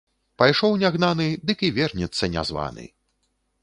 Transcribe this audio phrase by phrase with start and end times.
[0.41, 2.93] Пайшоў не гнаны, дык і вернецца не званы.